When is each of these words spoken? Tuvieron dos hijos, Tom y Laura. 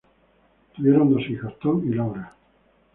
Tuvieron 0.75 1.13
dos 1.13 1.21
hijos, 1.29 1.59
Tom 1.59 1.87
y 1.87 1.93
Laura. 1.93 2.35